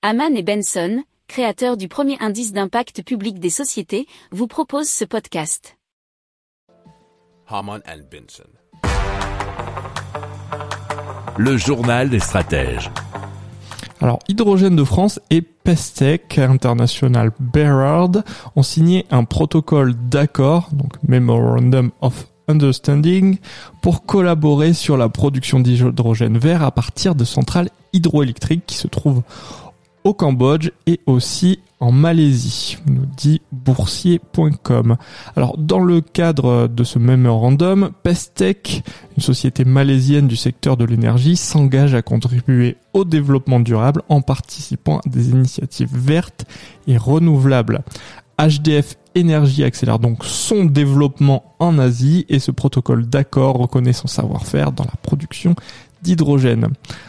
[0.00, 5.76] Haman et Benson, créateurs du premier indice d'impact public des sociétés, vous proposent ce podcast.
[7.48, 8.44] Haman and Benson.
[11.36, 12.92] Le journal des stratèges.
[14.00, 18.22] Alors, Hydrogène de France et Pestec International Berard
[18.54, 23.38] ont signé un protocole d'accord, donc Memorandum of Understanding,
[23.82, 29.24] pour collaborer sur la production d'hydrogène vert à partir de centrales hydroélectriques qui se trouvent
[30.04, 34.96] au Cambodge et aussi en Malaisie, nous dit boursier.com.
[35.36, 38.82] Alors dans le cadre de ce mémorandum, Pestec,
[39.16, 44.98] une société malaisienne du secteur de l'énergie, s'engage à contribuer au développement durable en participant
[44.98, 46.46] à des initiatives vertes
[46.86, 47.82] et renouvelables.
[48.40, 54.70] HDF Énergie accélère donc son développement en Asie et ce protocole d'accord reconnaît son savoir-faire
[54.70, 55.56] dans la production
[56.02, 56.68] d'hydrogène.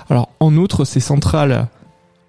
[0.10, 1.68] Alors en outre, ces centrales